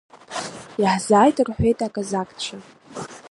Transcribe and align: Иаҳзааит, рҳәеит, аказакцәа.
Иаҳзааит, 0.83 1.37
рҳәеит, 1.47 1.79
аказакцәа. 1.87 2.57